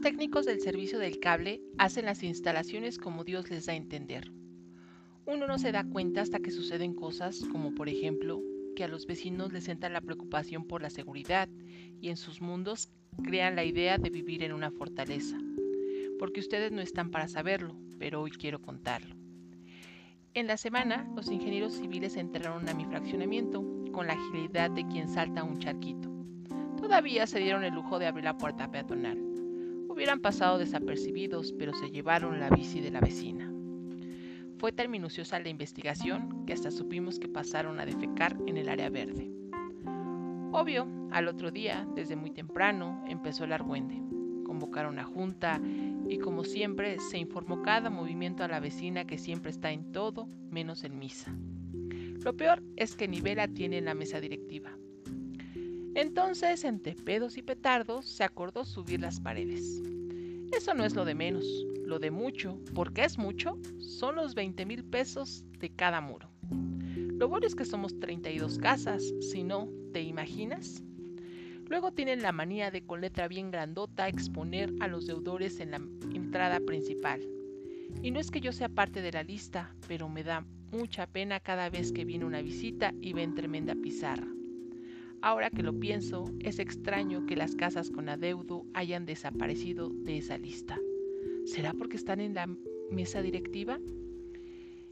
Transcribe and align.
técnicos 0.00 0.46
del 0.46 0.60
servicio 0.60 0.98
del 0.98 1.20
cable 1.20 1.60
hacen 1.78 2.06
las 2.06 2.22
instalaciones 2.22 2.98
como 2.98 3.24
Dios 3.24 3.50
les 3.50 3.66
da 3.66 3.72
a 3.72 3.76
entender. 3.76 4.32
Uno 5.26 5.46
no 5.46 5.58
se 5.58 5.72
da 5.72 5.84
cuenta 5.84 6.22
hasta 6.22 6.40
que 6.40 6.50
suceden 6.50 6.94
cosas 6.94 7.40
como 7.52 7.74
por 7.74 7.88
ejemplo 7.88 8.42
que 8.74 8.84
a 8.84 8.88
los 8.88 9.06
vecinos 9.06 9.52
les 9.52 9.68
entra 9.68 9.88
la 9.88 10.00
preocupación 10.00 10.66
por 10.66 10.82
la 10.82 10.90
seguridad 10.90 11.48
y 12.00 12.08
en 12.08 12.16
sus 12.16 12.40
mundos 12.40 12.90
crean 13.22 13.56
la 13.56 13.64
idea 13.64 13.98
de 13.98 14.10
vivir 14.10 14.42
en 14.42 14.52
una 14.52 14.70
fortaleza. 14.70 15.38
Porque 16.18 16.40
ustedes 16.40 16.72
no 16.72 16.80
están 16.80 17.10
para 17.10 17.28
saberlo, 17.28 17.76
pero 17.98 18.22
hoy 18.22 18.30
quiero 18.30 18.60
contarlo. 18.60 19.14
En 20.34 20.46
la 20.46 20.56
semana, 20.56 21.10
los 21.14 21.30
ingenieros 21.30 21.74
civiles 21.74 22.16
entraron 22.16 22.68
a 22.68 22.74
mi 22.74 22.84
fraccionamiento 22.84 23.64
con 23.92 24.06
la 24.06 24.14
agilidad 24.14 24.70
de 24.70 24.86
quien 24.86 25.08
salta 25.08 25.44
un 25.44 25.58
charquito. 25.58 26.10
Todavía 26.80 27.26
se 27.26 27.40
dieron 27.40 27.64
el 27.64 27.74
lujo 27.74 27.98
de 27.98 28.06
abrir 28.06 28.24
la 28.24 28.36
puerta 28.36 28.70
peatonal. 28.70 29.35
Hubieran 29.96 30.20
pasado 30.20 30.58
desapercibidos, 30.58 31.54
pero 31.58 31.72
se 31.72 31.90
llevaron 31.90 32.38
la 32.38 32.50
bici 32.50 32.82
de 32.82 32.90
la 32.90 33.00
vecina. 33.00 33.50
Fue 34.58 34.70
tan 34.70 34.90
minuciosa 34.90 35.40
la 35.40 35.48
investigación 35.48 36.44
que 36.44 36.52
hasta 36.52 36.70
supimos 36.70 37.18
que 37.18 37.30
pasaron 37.30 37.80
a 37.80 37.86
defecar 37.86 38.36
en 38.46 38.58
el 38.58 38.68
área 38.68 38.90
verde. 38.90 39.30
Obvio, 40.52 40.86
al 41.12 41.28
otro 41.28 41.50
día, 41.50 41.88
desde 41.94 42.14
muy 42.14 42.30
temprano, 42.30 43.02
empezó 43.08 43.44
el 43.44 43.54
argüende. 43.54 43.94
Convocaron 44.44 44.92
una 44.92 45.04
junta 45.04 45.62
y 46.10 46.18
como 46.18 46.44
siempre 46.44 46.98
se 46.98 47.16
informó 47.16 47.62
cada 47.62 47.88
movimiento 47.88 48.44
a 48.44 48.48
la 48.48 48.60
vecina 48.60 49.06
que 49.06 49.16
siempre 49.16 49.50
está 49.50 49.72
en 49.72 49.92
todo 49.92 50.28
menos 50.50 50.84
en 50.84 50.98
misa. 50.98 51.34
Lo 52.22 52.36
peor 52.36 52.62
es 52.76 52.96
que 52.96 53.08
ni 53.08 53.22
vela 53.22 53.48
tiene 53.48 53.78
en 53.78 53.86
la 53.86 53.94
mesa 53.94 54.20
directiva. 54.20 54.76
Entonces, 55.96 56.62
entre 56.64 56.94
pedos 56.94 57.38
y 57.38 57.42
petardos, 57.42 58.04
se 58.04 58.22
acordó 58.22 58.66
subir 58.66 59.00
las 59.00 59.18
paredes. 59.18 59.80
Eso 60.52 60.74
no 60.74 60.84
es 60.84 60.94
lo 60.94 61.06
de 61.06 61.14
menos, 61.14 61.46
lo 61.86 61.98
de 61.98 62.10
mucho, 62.10 62.60
porque 62.74 63.02
es 63.02 63.16
mucho, 63.16 63.58
son 63.78 64.16
los 64.16 64.34
20 64.34 64.66
mil 64.66 64.84
pesos 64.84 65.42
de 65.58 65.70
cada 65.70 66.02
muro. 66.02 66.28
Lo 66.50 67.30
bueno 67.30 67.46
es 67.46 67.54
que 67.54 67.64
somos 67.64 67.98
32 67.98 68.58
casas, 68.58 69.02
si 69.22 69.42
no, 69.42 69.70
¿te 69.94 70.02
imaginas? 70.02 70.82
Luego 71.66 71.92
tienen 71.92 72.20
la 72.20 72.30
manía 72.30 72.70
de 72.70 72.84
con 72.84 73.00
letra 73.00 73.26
bien 73.26 73.50
grandota 73.50 74.06
exponer 74.06 74.74
a 74.80 74.88
los 74.88 75.06
deudores 75.06 75.60
en 75.60 75.70
la 75.70 75.80
entrada 76.14 76.60
principal. 76.60 77.22
Y 78.02 78.10
no 78.10 78.20
es 78.20 78.30
que 78.30 78.42
yo 78.42 78.52
sea 78.52 78.68
parte 78.68 79.00
de 79.00 79.12
la 79.12 79.22
lista, 79.22 79.74
pero 79.88 80.10
me 80.10 80.22
da 80.22 80.44
mucha 80.72 81.06
pena 81.06 81.40
cada 81.40 81.70
vez 81.70 81.90
que 81.90 82.04
viene 82.04 82.26
una 82.26 82.42
visita 82.42 82.92
y 83.00 83.14
ven 83.14 83.34
tremenda 83.34 83.74
pizarra. 83.74 84.35
Ahora 85.22 85.50
que 85.50 85.62
lo 85.62 85.78
pienso, 85.78 86.24
es 86.40 86.58
extraño 86.58 87.26
que 87.26 87.36
las 87.36 87.56
casas 87.56 87.90
con 87.90 88.08
adeudo 88.08 88.64
hayan 88.74 89.06
desaparecido 89.06 89.88
de 89.90 90.18
esa 90.18 90.38
lista. 90.38 90.78
¿Será 91.44 91.72
porque 91.72 91.96
están 91.96 92.20
en 92.20 92.34
la 92.34 92.46
mesa 92.90 93.22
directiva? 93.22 93.78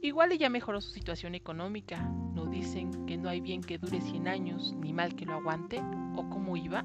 Igual 0.00 0.32
ella 0.32 0.48
mejoró 0.48 0.80
su 0.80 0.90
situación 0.90 1.34
económica. 1.34 2.00
¿No 2.34 2.46
dicen 2.46 3.06
que 3.06 3.16
no 3.16 3.28
hay 3.28 3.40
bien 3.40 3.60
que 3.60 3.78
dure 3.78 4.00
100 4.00 4.28
años 4.28 4.74
ni 4.80 4.92
mal 4.92 5.14
que 5.16 5.26
lo 5.26 5.34
aguante? 5.34 5.80
¿O 6.16 6.28
cómo 6.28 6.56
iba? 6.56 6.84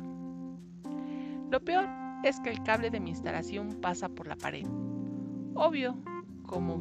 Lo 1.50 1.60
peor 1.64 1.88
es 2.24 2.40
que 2.40 2.50
el 2.50 2.64
cable 2.64 2.90
de 2.90 3.00
mi 3.00 3.12
instalación 3.12 3.80
pasa 3.82 4.10
por 4.10 4.28
la 4.28 4.36
pared. 4.36 4.66
Obvio, 5.54 5.98
como, 6.44 6.80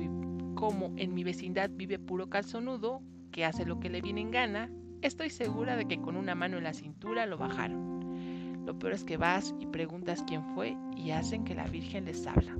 como 0.54 0.92
en 0.96 1.14
mi 1.14 1.24
vecindad 1.24 1.70
vive 1.72 1.98
puro 1.98 2.28
calzonudo, 2.28 3.02
que 3.32 3.44
hace 3.44 3.64
lo 3.64 3.80
que 3.80 3.90
le 3.90 4.00
viene 4.00 4.20
en 4.20 4.30
gana, 4.30 4.70
Estoy 5.02 5.30
segura 5.30 5.76
de 5.76 5.86
que 5.86 6.00
con 6.00 6.16
una 6.16 6.34
mano 6.34 6.58
en 6.58 6.64
la 6.64 6.74
cintura 6.74 7.24
lo 7.24 7.38
bajaron. 7.38 8.66
Lo 8.66 8.78
peor 8.78 8.92
es 8.92 9.04
que 9.04 9.16
vas 9.16 9.54
y 9.58 9.66
preguntas 9.66 10.22
quién 10.26 10.44
fue 10.54 10.76
y 10.94 11.12
hacen 11.12 11.44
que 11.44 11.54
la 11.54 11.66
Virgen 11.66 12.04
les 12.04 12.26
habla. 12.26 12.56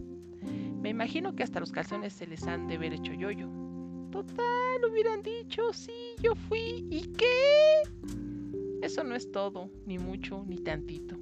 Me 0.81 0.89
imagino 0.89 1.37
que 1.37 1.43
hasta 1.43 1.61
los 1.61 1.71
calzones 1.71 2.15
se 2.15 2.27
les 2.27 2.47
han 2.47 2.67
de 2.67 2.77
haber 2.77 2.95
hecho 2.95 3.13
yoyo. 3.13 3.47
Total, 4.11 4.85
hubieran 4.91 5.23
dicho, 5.23 5.73
sí, 5.75 6.15
yo 6.23 6.35
fui. 6.35 6.87
¿Y 6.91 7.13
qué? 7.13 7.83
Eso 8.81 9.05
no 9.05 9.15
es 9.15 9.31
todo, 9.31 9.71
ni 9.85 9.99
mucho, 9.99 10.43
ni 10.49 10.57
tantito. 10.57 11.17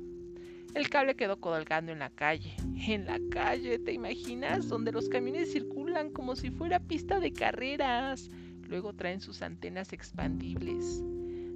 El 0.75 0.89
cable 0.89 1.17
quedó 1.17 1.41
colgando 1.41 1.91
en 1.91 1.99
la 1.99 2.11
calle. 2.11 2.55
En 2.87 3.07
la 3.07 3.19
calle, 3.31 3.81
¿te 3.81 3.93
imaginas? 3.93 4.69
Donde 4.69 4.93
los 4.93 5.09
camiones 5.09 5.51
circulan 5.51 6.11
como 6.11 6.37
si 6.37 6.51
fuera 6.51 6.79
pista 6.79 7.19
de 7.19 7.33
carreras. 7.33 8.31
Luego 8.69 8.93
traen 8.93 9.21
sus 9.21 9.41
antenas 9.43 9.93
expandibles. 9.93 11.03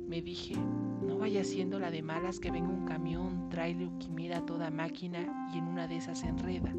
Me 0.08 0.22
dije, 0.22 0.56
no 0.56 1.18
vaya 1.18 1.44
siendo 1.44 1.78
la 1.78 1.90
de 1.90 2.02
malas 2.02 2.40
que 2.40 2.50
venga 2.50 2.68
un 2.68 2.86
camión, 2.86 3.50
trailer 3.50 3.88
o 3.88 3.98
quimera 3.98 4.44
toda 4.46 4.70
máquina 4.70 5.50
y 5.52 5.58
en 5.58 5.64
una 5.68 5.86
de 5.86 5.96
esas 5.96 6.20
se 6.20 6.28
enreda. 6.28 6.74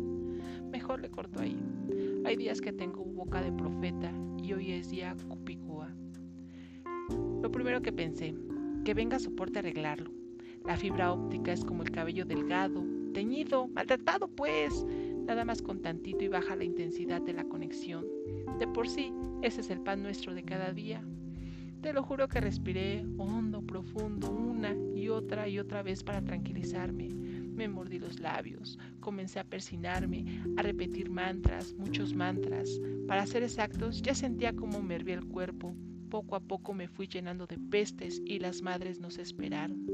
Mejor 0.72 1.02
le 1.02 1.12
corto 1.12 1.40
ahí. 1.40 1.58
Hay 2.26 2.36
días 2.36 2.62
que 2.62 2.74
tengo 2.74 3.04
boca 3.06 3.42
de 3.42 3.52
profeta 3.52 4.12
y 4.42 4.54
hoy 4.54 4.72
es 4.72 4.90
día 4.90 5.16
cupicúa. 5.28 5.94
Lo 7.42 7.52
primero 7.52 7.82
que 7.82 7.94
pensé, 7.94 8.34
que 8.84 8.94
venga 8.94 9.20
soporte 9.20 9.60
a 9.60 9.62
arreglarlo. 9.62 10.12
La 10.66 10.78
fibra 10.78 11.12
óptica 11.12 11.52
es 11.52 11.64
como 11.64 11.84
el 11.84 11.92
cabello 11.92 12.26
delgado, 12.26 12.84
teñido, 13.14 13.68
maltratado 13.68 14.28
pues, 14.30 14.86
nada 15.28 15.46
más 15.46 15.62
con 15.62 15.82
tantito 15.82 16.24
y 16.24 16.28
baja 16.28 16.56
la 16.56 16.64
intensidad 16.64 17.22
de 17.22 17.34
la 17.34 17.44
conexión. 17.44 18.06
De 18.60 18.68
por 18.68 18.88
sí, 18.88 19.14
ese 19.42 19.62
es 19.62 19.70
el 19.70 19.82
pan 19.82 20.04
nuestro 20.04 20.34
de 20.34 20.44
cada 20.44 20.72
día. 20.72 21.04
Te 21.82 21.92
lo 21.92 22.02
juro 22.02 22.30
que 22.30 22.40
respiré 22.40 23.06
hondo, 23.18 23.62
profundo, 23.62 24.32
una 24.32 24.74
y 24.96 25.10
otra 25.10 25.50
y 25.50 25.60
otra 25.60 25.84
vez 25.84 26.02
para 26.02 26.22
tranquilizarme. 26.22 27.10
Me 27.10 27.68
mordí 27.68 28.00
los 28.00 28.22
labios, 28.22 28.80
comencé 29.02 29.40
a 29.40 29.44
persinarme, 29.44 30.24
a 30.56 30.62
repetir 30.62 31.10
mantras, 31.10 31.74
muchos 31.74 32.14
mantras. 32.14 32.80
Para 33.06 33.26
ser 33.26 33.44
exactos, 33.44 34.02
ya 34.02 34.16
sentía 34.16 34.56
como 34.56 34.82
me 34.82 34.96
hervía 34.96 35.16
el 35.16 35.26
cuerpo. 35.26 35.76
Poco 36.10 36.38
a 36.38 36.40
poco 36.40 36.74
me 36.74 36.88
fui 36.88 37.08
llenando 37.08 37.48
de 37.48 37.58
pestes 37.58 38.22
y 38.26 38.40
las 38.40 38.62
madres 38.62 39.02
nos 39.02 39.18
esperaron. 39.18 39.86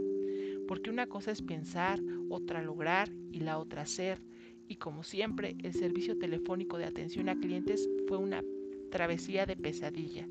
Porque 0.67 0.91
una 0.91 1.07
cosa 1.07 1.31
es 1.31 1.41
pensar, 1.41 1.99
otra 2.29 2.61
lograr 2.61 3.09
y 3.31 3.39
la 3.39 3.57
otra 3.57 3.81
hacer. 3.81 4.21
Y 4.69 4.75
como 4.75 5.03
siempre, 5.03 5.57
el 5.63 5.73
servicio 5.73 6.17
telefónico 6.19 6.77
de 6.77 6.85
atención 6.85 7.27
a 7.27 7.35
clientes 7.35 7.89
fue 8.07 8.17
una 8.17 8.43
travesía 8.91 9.47
de 9.47 9.57
pesadilla. 9.57 10.27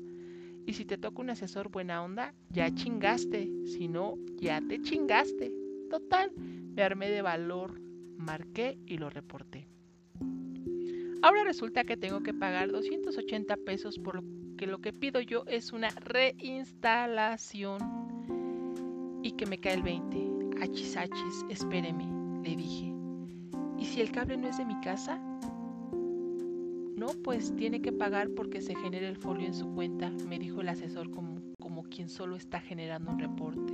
Y 0.65 0.73
si 0.73 0.85
te 0.85 0.97
toca 0.97 1.21
un 1.21 1.29
asesor 1.29 1.69
buena 1.69 2.01
onda, 2.01 2.33
ya 2.49 2.73
chingaste. 2.73 3.49
Si 3.65 3.89
no, 3.89 4.17
ya 4.37 4.61
te 4.61 4.81
chingaste. 4.81 5.51
Total, 5.89 6.31
me 6.37 6.81
armé 6.81 7.09
de 7.09 7.21
valor, 7.21 7.81
marqué 8.17 8.77
y 8.85 8.97
lo 8.97 9.09
reporté. 9.09 9.67
Ahora 11.21 11.43
resulta 11.43 11.83
que 11.83 11.97
tengo 11.97 12.21
que 12.23 12.33
pagar 12.33 12.71
280 12.71 13.57
pesos 13.57 13.99
por 13.99 14.15
lo 14.15 14.23
que 14.57 14.67
lo 14.67 14.79
que 14.79 14.93
pido 14.93 15.19
yo 15.19 15.43
es 15.47 15.73
una 15.73 15.89
reinstalación. 15.89 17.79
Y 19.21 19.33
que 19.33 19.45
me 19.45 19.59
cae 19.59 19.73
el 19.73 19.83
20. 19.83 20.61
Achis, 20.61 20.95
achis, 20.95 21.45
espéreme, 21.49 22.07
le 22.41 22.55
dije. 22.55 22.98
¿Y 23.79 23.85
si 23.85 24.01
el 24.01 24.11
cable 24.11 24.35
no 24.35 24.47
es 24.47 24.57
de 24.57 24.65
mi 24.65 24.79
casa? 24.81 25.17
No, 26.97 27.07
pues 27.23 27.55
tiene 27.55 27.81
que 27.81 27.93
pagar 27.93 28.29
porque 28.31 28.59
se 28.59 28.75
genera 28.75 29.07
el 29.07 29.15
folio 29.15 29.47
en 29.47 29.53
su 29.53 29.73
cuenta, 29.73 30.11
me 30.27 30.37
dijo 30.37 30.59
el 30.59 30.67
asesor 30.67 31.09
como, 31.11 31.41
como 31.61 31.83
quien 31.83 32.09
solo 32.09 32.35
está 32.35 32.59
generando 32.59 33.11
un 33.11 33.19
reporte. 33.19 33.73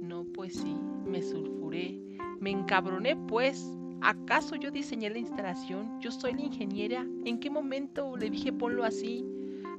No, 0.00 0.24
pues 0.24 0.54
sí, 0.54 0.74
me 1.06 1.22
sulfuré, 1.22 2.00
me 2.40 2.50
encabroné 2.50 3.14
pues. 3.14 3.72
¿Acaso 4.00 4.56
yo 4.56 4.70
diseñé 4.70 5.10
la 5.10 5.18
instalación? 5.18 6.00
¿Yo 6.00 6.10
soy 6.10 6.32
la 6.34 6.42
ingeniera? 6.42 7.06
¿En 7.24 7.38
qué 7.38 7.48
momento 7.48 8.16
le 8.16 8.30
dije 8.30 8.52
ponlo 8.52 8.82
así? 8.82 9.24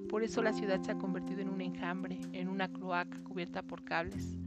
Por 0.08 0.24
eso 0.24 0.42
la 0.42 0.54
ciudad 0.54 0.82
se 0.82 0.92
ha 0.92 0.98
convertido 0.98 1.42
en 1.42 1.50
un 1.50 1.62
enjambre, 1.62 2.18
en 2.32 2.48
una 2.48 2.72
cloaca 2.72 3.22
cubierta 3.24 3.62
por 3.62 3.84
cables. 3.84 4.38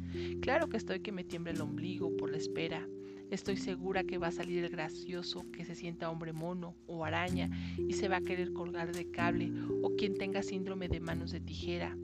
Claro 0.40 0.68
que 0.68 0.76
estoy 0.76 1.00
que 1.00 1.12
me 1.12 1.24
tiembla 1.24 1.52
el 1.52 1.60
ombligo 1.60 2.16
por 2.16 2.30
la 2.30 2.36
espera, 2.36 2.86
Estoy 3.32 3.56
segura 3.56 4.04
que 4.04 4.18
va 4.18 4.26
a 4.26 4.30
salir 4.30 4.62
el 4.62 4.68
gracioso 4.68 5.50
que 5.52 5.64
se 5.64 5.74
sienta 5.74 6.10
hombre 6.10 6.34
mono 6.34 6.76
o 6.86 7.06
araña 7.06 7.48
y 7.78 7.94
se 7.94 8.06
va 8.06 8.16
a 8.16 8.20
querer 8.20 8.52
colgar 8.52 8.94
de 8.94 9.10
cable 9.10 9.50
o 9.80 9.96
quien 9.96 10.18
tenga 10.18 10.42
síndrome 10.42 10.86
de 10.86 11.00
manos 11.00 11.32
de 11.32 11.40
tijera. 11.40 11.96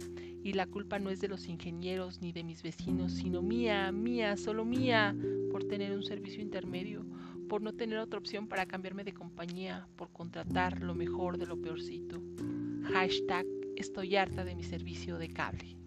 Y 0.42 0.54
la 0.54 0.66
culpa 0.66 0.98
no 0.98 1.10
es 1.10 1.20
de 1.20 1.28
los 1.28 1.46
ingenieros 1.46 2.22
ni 2.22 2.32
de 2.32 2.44
mis 2.44 2.62
vecinos, 2.62 3.12
sino 3.12 3.42
mía, 3.42 3.92
mía, 3.92 4.38
solo 4.38 4.64
mía, 4.64 5.14
por 5.52 5.64
tener 5.64 5.94
un 5.94 6.02
servicio 6.02 6.40
intermedio, 6.40 7.04
por 7.46 7.60
no 7.60 7.74
tener 7.74 7.98
otra 7.98 8.18
opción 8.18 8.48
para 8.48 8.64
cambiarme 8.64 9.04
de 9.04 9.12
compañía, 9.12 9.86
por 9.96 10.10
contratar 10.10 10.82
lo 10.82 10.94
mejor 10.94 11.36
de 11.36 11.44
lo 11.44 11.60
peorcito. 11.60 12.22
Hashtag 12.84 13.44
estoy 13.76 14.16
harta 14.16 14.46
de 14.46 14.54
mi 14.54 14.62
servicio 14.62 15.18
de 15.18 15.28
cable. 15.28 15.77